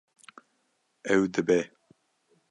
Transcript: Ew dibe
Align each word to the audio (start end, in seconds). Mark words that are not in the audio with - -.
Ew 1.13 1.21
dibe 1.33 1.59